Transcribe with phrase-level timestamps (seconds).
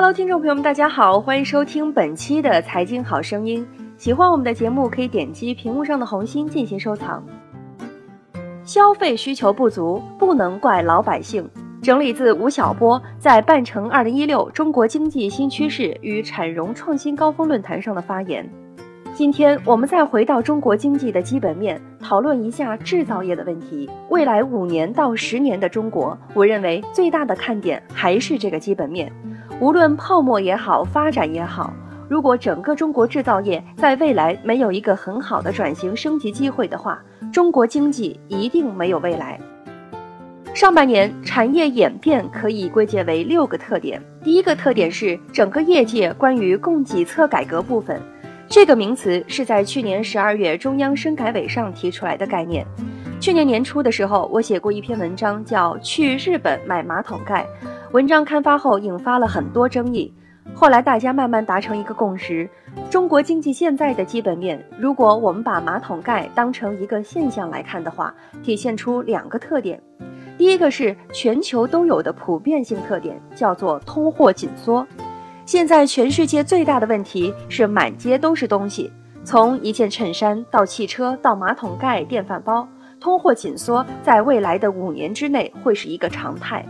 [0.00, 3.66] Hello，听众朋友们，大家好，欢迎收听本期的财经好声音。
[3.96, 7.20] 喜欢我们的节目，可以点击屏幕上的红心进行收藏。
[8.62, 11.50] 消费需求不足，不能怪老百姓。
[11.82, 18.48] 整理自吴晓波在半程二零一六中国经济新趋势与产融创新高峰论坛上的发言。
[19.14, 23.90] 今天我们再回到中国经济的基本面，讨论一下制造业的问题。
[24.10, 29.12] 未来五年到十年的中国，我认为最大的看点还是这个基本面。
[29.60, 31.72] 无论泡沫也好，发展也好，
[32.08, 39.38] 如果整个中国制造业在未来没有一个很好的转型升级机会的话，中国经济一定没有未来。
[40.54, 44.00] 上半年产业演变可以归结为六个特点。
[44.22, 48.00] 第一个特点是整个业界关于供给侧改革部分。
[48.48, 52.64] 这个名词是在去年十二月中央深改委上提出来的概念。
[53.20, 57.44] 去年年初的时候，我写过一篇文章，叫《去日本买马桶盖》。
[57.92, 60.12] 文章刊发后，引发了很多争议。
[60.52, 62.48] 后来大家慢慢达成一个共识：
[62.90, 69.80] 中国经济现在的基本面，如果我们把马桶盖当成一个现象来看的话，体现出两个特点。
[70.36, 74.86] 第一个是全球都有的普遍性特点，叫做通货紧缩。
[75.46, 78.92] 现在全世界最大的问题是满街都是东西，
[79.24, 82.68] 从一件衬衫到汽车到马桶盖、电饭煲，
[83.00, 86.62] 通货紧缩在未来的五年之内会是一个常态。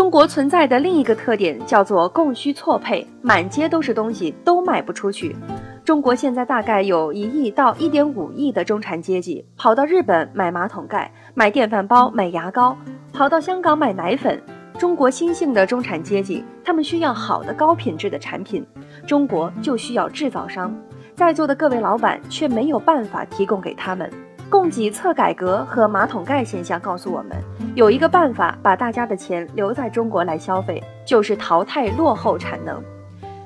[0.00, 5.36] 中国存在的另一个特点叫做供需错配，满街都是东西都卖不出去。
[5.84, 12.74] 中国现在大概有一亿到一点五亿的中产阶级，跑到日本买马桶盖、买电饭煲、买牙膏，
[13.12, 14.42] 跑到香港买奶粉。
[14.78, 18.66] 中国新兴的中产阶级，他们需要好的高品质的产品，
[19.06, 20.74] 中国就需要制造商。
[21.14, 24.10] 在座的各位老板却没有办法提供给他们。
[24.50, 27.40] 供给侧改革和马桶盖现象告诉我们，
[27.76, 32.82] 有一个办法把大家的钱留在中国来消费，就是淘汰落后产能。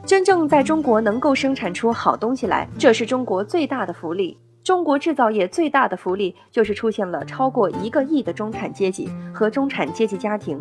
[0.06, 4.38] 真正在中国能够生产出好东西来，这是中国最大的福利。
[4.62, 10.58] 中国制造业最大的福利就是出现了超过一个亿的中产阶级和中产阶级家庭。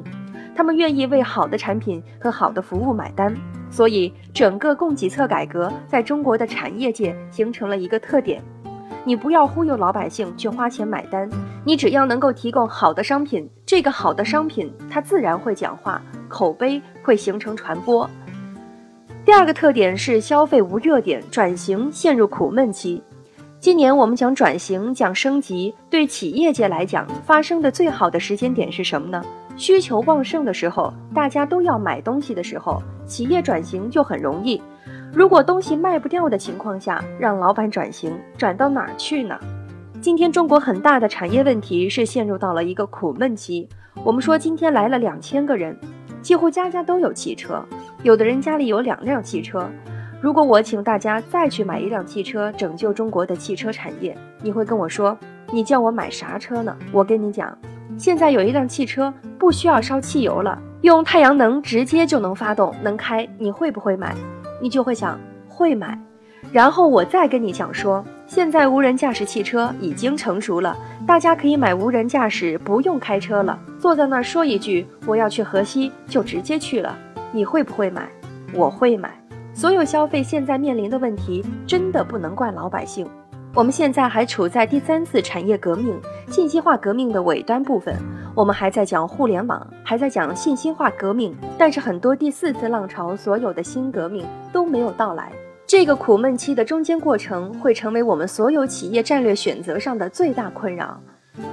[0.54, 3.34] 他们愿意为好的产品和好的服务买单，
[3.72, 8.44] 所以整个供给侧改革在中国的产业界形成了一个特点：
[9.06, 11.30] 你不要忽悠老百姓去花钱买单，
[11.66, 18.10] 你只要能够提供好的商品，这个好的商品它自然会讲话，口碑会形成传播。
[19.26, 23.04] 第二个特点是消费无热点，转型陷入苦闷期。
[23.60, 29.22] 今年我们讲转型，讲升级，对企业界来讲，发生的最好的时间点是什么呢？
[29.58, 34.62] 需求旺盛的时候，大家都要买东西的时候，企业转型就很容易。
[35.16, 39.40] 如果东西卖不掉的情况下，让老板转型，转到哪儿去呢？
[40.02, 43.70] 今天中国很大的产业问题是陷入到了一个苦闷期。
[44.04, 45.78] 我们说今天来了两千个人，
[46.24, 47.64] 几乎家家都有汽车，
[48.02, 49.70] 有的人家里有两辆汽车。
[50.20, 55.16] 如果我请大家再去买一辆汽车，拯救中国的汽车产业，你会跟我说，
[55.52, 56.76] 你叫我买啥车呢？
[56.92, 57.56] 我跟你讲。
[58.00, 64.16] 现在有一辆汽车不需要烧汽油了，用太阳能直接就能发动能开，你会不会买？
[64.64, 65.20] 你就会想
[65.50, 66.00] 会买。
[66.54, 70.74] 然后我再跟你讲说，现在无人驾驶汽车已经成熟了，
[71.06, 76.98] 大家可以买无人驾驶，不用开车了，坐在那儿说一句我要去河西，就直接去了。
[77.34, 78.08] 你会不会买？
[78.54, 79.12] 我会买。
[79.54, 83.06] 所有消费现在面临的问题，真的不能怪老百姓。
[83.54, 86.00] 我们现在还处在第三次产业革命、
[86.30, 87.96] 信息化革命的尾端部分，
[88.36, 95.32] 我们还在讲互联网，还在讲信息化革命，但是很多第四次浪潮所有的新革命都没有到来。
[95.68, 101.00] 这个苦闷期的中间过程会成为我们所有企业战略选择上的最大困扰。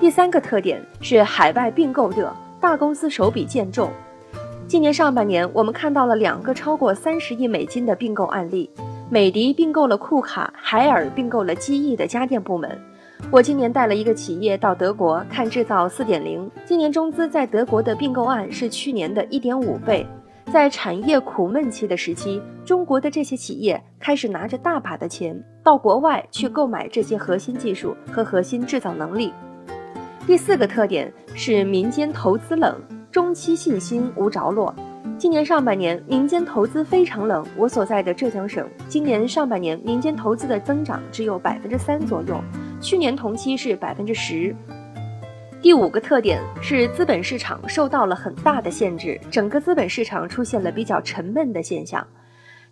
[0.01, 3.91] 第三个特点是海外并购热，大公司手笔见重。
[4.67, 8.71] 今年上半年，我们看到了两个超过三十亿美金的并购案例。
[9.11, 12.71] 美的并购了库卡，海尔并购了机翼的家电部门。
[13.31, 20.07] 我今年带了一个企业到德国看制造四点零，今年中资在德国的并购案是去年的一点五倍。
[20.53, 29.33] 在产业苦闷期的时期，中国的这些企业开始拿着大把的钱到国外去购买这些核心技术和核心制造能力。
[30.27, 32.75] 第四个特点是民间投资冷，
[33.13, 34.75] 中期信心无着落。
[35.17, 37.47] 今年上半年，民间投资非常冷。
[37.57, 42.41] 我所在的浙江省，今年上半年民间投资的增长只有百分之三左右，
[42.81, 44.55] 去年同期是百分之十。
[45.63, 52.07] 第五个特点是资本市场受到了很大的限制，整个资本市场出现了比较沉闷的现象。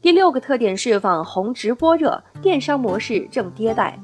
[0.01, 3.99] 第六个特点是网红直播热，电商模式正迭代。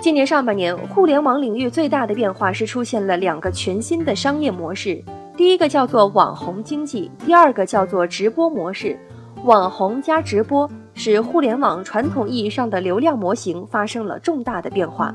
[0.00, 5.02] 今年上半年，互联网领域最大的变化是出现了两个全新的商业模式。
[5.36, 8.98] 第一个叫做网红经济，第二个叫做直播模式。
[9.44, 15.14] 网红加直播使互联网传统意义上的流量模型发生了重大的变化，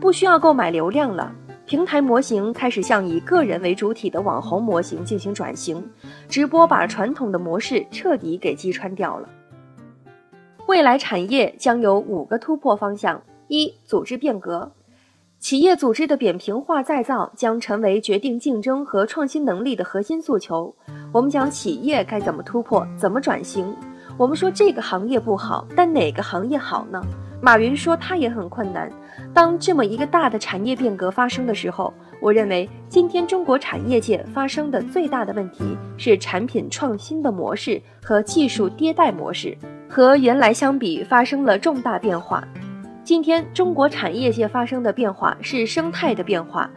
[0.00, 1.32] 不需要购买流量了。
[1.66, 5.88] 平台模型开始向以个人为主体的网红模型进行转型，
[6.28, 9.28] 直播把传统的模式彻底给击穿掉了。
[10.66, 14.72] 未来产业将有五个突破方向：一、组织变革。
[15.38, 20.74] 企业组织的扁平化再造将成为决定竞争和创新能力的核心诉求。
[21.12, 23.74] 我们讲企业该怎么突破，怎么转型？
[24.20, 27.02] 我们说这个行业不好，但哪个行业好呢？
[27.40, 28.86] 马云说他也很困难。
[29.32, 31.90] 当这么一个大的产业变革发生的时候，
[32.20, 39.56] 我认为今天中国产业界发生的最大的问题是产品创新的模式和技术迭代模式
[39.88, 42.46] 和原来相比发生了重大变化。
[43.02, 46.68] 今天中国产业界发生的变化是生态的变化。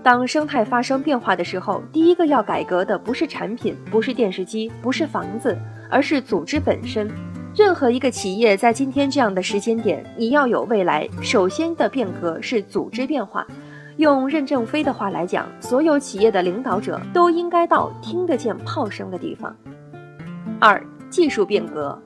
[0.00, 5.58] 当生态发生变化的时候，第一个要改革的不是产品，不是电视机，不是房子，
[5.90, 7.10] 而是组织本身。
[7.56, 13.46] 任何一个企业在今天这样的时间点，你要有未来，首先的变革是组织变化。
[13.96, 19.54] 用任正非的话来讲，所有企业的领导者都应该到听得见炮声的地方。
[20.58, 21.96] 二、技术变革。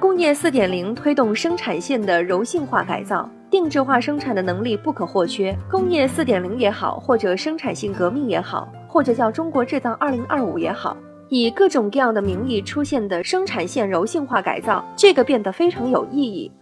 [0.00, 5.56] 工业四点零推动生产线的柔性化改造，定制化生产的能力不可或缺。
[5.70, 10.96] 工业四点零也好，或者生产性革命也好，或者叫中国制造二零二五也好，
[11.34, 16.52] 以各种各样的名义出现的生产线柔性化改造，这个变得非常有意义。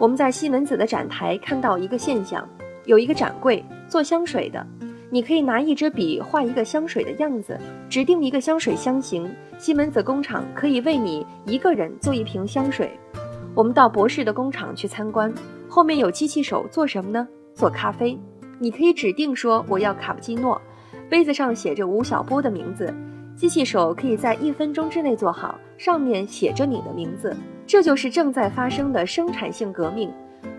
[0.00, 2.44] 我们在西门子的展台看到一个现象，
[2.86, 4.66] 有一个展柜做香水的。
[5.10, 7.56] 你可以拿一支笔画一个香水的样子，
[7.88, 12.90] 指定一个香水香型，西门子工厂可以为你一个人做一瓶香水。
[13.54, 15.32] 我们到博士的工厂去参观，
[15.68, 17.28] 后面有机器手做什么呢？
[17.54, 18.18] 做咖啡。
[18.58, 20.60] 你可以指定说我要卡布奇诺，
[21.08, 22.92] 杯子上写着吴晓波的名字，
[23.36, 27.36] 机器手可以在一分钟之内做好，上面写着你的名字。
[27.66, 30.10] 这就是正在发生的生产性革命。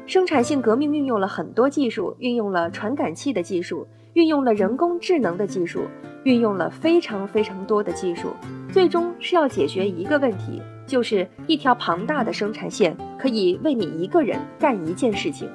[0.06, 3.88] 生产性革命运用了很多技术，运用了传感器的技术。
[4.14, 5.82] 运用了人工智能的技术，
[6.24, 8.30] 运用了非常非常多的技术，
[8.72, 15.48] 最终是要解决一个问题，就是一条庞大的生产线可以为你一个人干一件事情。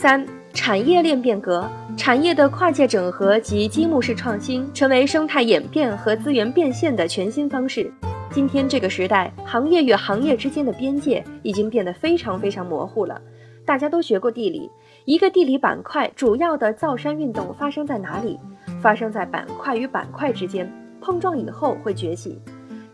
[0.00, 7.92] 三、产业链变革，产业的跨界整合及积木式创新，成为生态演变和资源变现的全新方式。
[8.30, 13.20] 今天这个时代，行业与行业之间的边界已经变得非常非常模糊了。
[13.66, 14.70] 大家都学过地理。
[15.04, 18.40] 一个地理板块主要的造山运动发生在哪里？
[18.80, 20.66] 发生在板块与板块之间
[21.02, 22.40] 碰撞以后会崛起。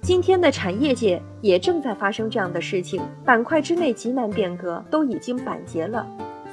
[0.03, 6.05] 今天的产业界也正在发生这样的事情，板块之内极难变革，都已经板结了，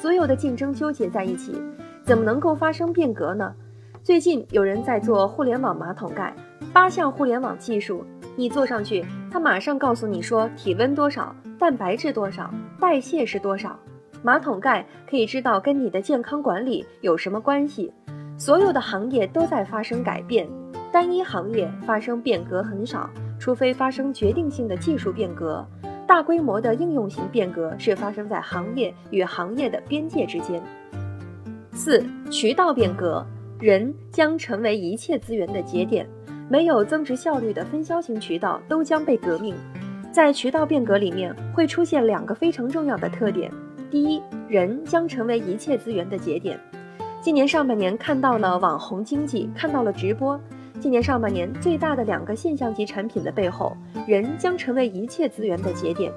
[0.04, 1.54] 所有的竞争纠结在一起，
[2.04, 3.56] 怎么能够发生变革呢？
[4.04, 6.36] 最近有人在做互联网马桶盖，
[6.74, 8.04] 八项互联网技术，
[8.36, 13.80] 你坐上去，它马上告诉你说体温多少，蛋白质多少，代谢是多少。
[14.22, 17.90] 马桶盖可以知道跟你的健康管理有什么关系？
[18.38, 20.46] 所有的行业都在发生改变，
[20.92, 23.10] 单一行业发生变革很少，
[23.40, 25.66] 除非发生决定性的技术变革。
[26.13, 30.62] 大规模的应用型变革是发生在行业与行业的边界之间。
[31.71, 33.25] 四、渠道变革，
[33.60, 36.07] 人将成为一切资源的节点，
[36.48, 39.56] 没有增值效率的分销型渠道都将被革命。
[40.11, 43.52] 在渠道变革里面会出现两个非常重要的特点。
[43.90, 46.59] 第一，人将成为一切资源的节点。
[47.21, 50.40] 今年上半年看到了网红经济，看到了直播。
[50.83, 53.73] 今年上半年最大的两个现象级产品的背后，
[54.06, 56.11] 人将成为一切资源的节点。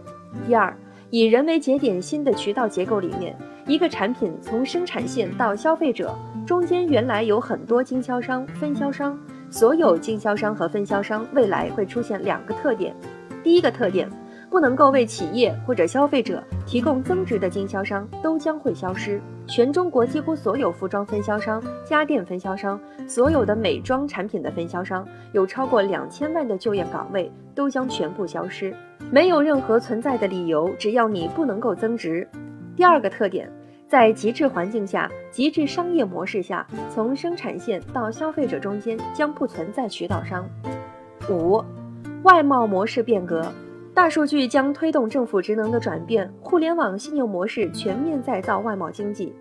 [0.44, 0.76] 第二，
[1.08, 3.32] 以人为节点新的渠道结构里面，
[3.64, 6.12] 一个产品从生产线到消费者，
[6.44, 9.16] 中间原来有很多经销商、分销商。
[9.52, 12.92] 所有经销商和分销商未来会出现两个特点。
[13.44, 14.10] 第一个特点。
[14.50, 19.20] 不能够为企业或者消费者提供增值的经销商都将会消失。
[19.46, 28.74] 全中国几乎所有服装分销商、家电分销商、所有的美妆产品的分销商，有超过两千万的就业岗位都将全部消失。
[29.10, 32.28] 没有任何存在的理由，只要你不能够增值。
[32.74, 33.48] 第二个特点，
[33.86, 40.44] 在极致环境下、极致商业模式下，从生产线到消费者中间将不存在渠道商。
[41.30, 41.62] 五，
[42.24, 43.44] 外贸模式变革。
[43.96, 49.34] 大数据将推动政府职能的转变，互联网信用模式全面再造外贸经济。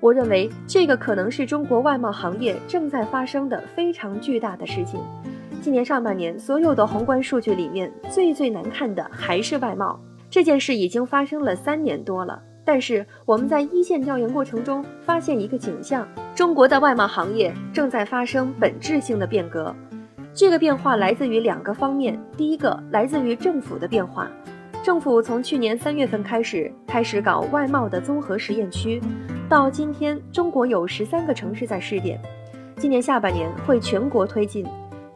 [0.00, 4.98] 我认为这个可能是中国外贸行业正在发生的非常巨大的事情。
[5.62, 9.96] 今年上半年，所有的宏观数据里面最最难看的还是外贸。
[10.28, 19.72] 这件事已经发生了三年多了，但是我们在一线调研过程中发现一个景象：中国的外贸行业正在发生本质性的变革。
[20.32, 24.30] 这个变化来自于两个方面，第一个来自于政府的变化。
[24.82, 29.00] 政府从去年三月份开始开始搞外贸的综合实验区，
[29.48, 32.18] 到今天，中国有十三个城市在试点，
[32.76, 34.64] 今年下半年会全国推进。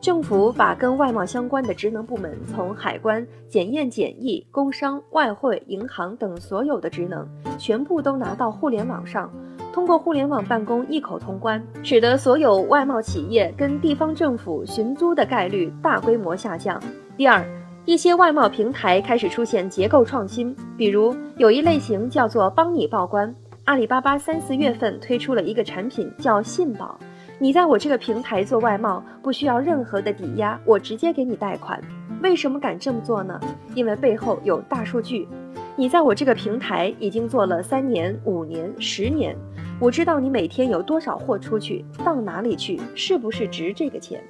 [0.01, 9.33] 政府把跟外贸相关的职能部门，从海关、检验检疫、工商、外汇、银行等所有的职能，全部都拿到互联网上，
[9.75, 16.81] 通过互联网办公一口通关，使得所有外贸企业跟地方政府寻租的概率大规模下降。
[17.17, 17.45] 第二。
[17.87, 23.35] 一些外贸平台开始出现结构创新，比如有一类型叫做“帮你报关”。
[23.65, 26.99] 阿里巴巴三四月份推出了一个产品叫“信保”，
[27.39, 31.79] 你在我这个平台做外贸不需要任何的抵押，我直接给你贷款。
[32.23, 33.39] 为什么敢这么做呢？
[33.75, 35.29] 因为背后有大数据。
[35.77, 39.37] 你在我这个平台已经做了三年、五年、十年，
[39.81, 44.23] 我知道你每天有多少货出去，到哪里去，是不是值这个钱？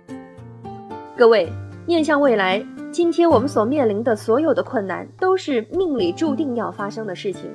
[1.14, 1.48] 各位，
[1.86, 2.64] 面向未来。
[2.90, 7.50] 今天我们所面临的所有的困难，都是命里注定要发生的事情，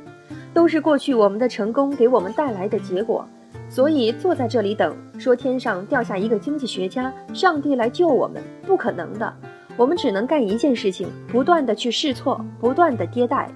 [0.54, 3.26] 都是过去我们的成功给我们带来的结果。
[3.68, 9.34] 所以坐在这里等，说天上掉下一个经济学家，上帝来救我们，不可能的。
[9.76, 13.50] 我们只能干一件事情，不断的去试错，不断的迭代。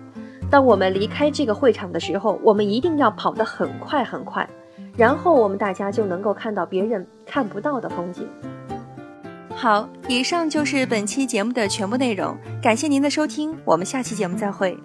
[0.50, 4.48] 当我们离开这个会场的时候，我们一定要跑得很快很快，
[4.96, 8.28] 然后我们大家就能够看到别人看不到的风景。
[9.56, 14.78] 好，以上就是本期节目的全部内容，感谢您的收听，我们下期节目再会。